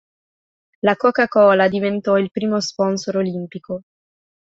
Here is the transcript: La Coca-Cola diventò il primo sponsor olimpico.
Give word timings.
La 0.81 0.95
Coca-Cola 0.95 1.67
diventò 1.67 2.17
il 2.17 2.31
primo 2.31 2.59
sponsor 2.59 3.17
olimpico. 3.17 3.81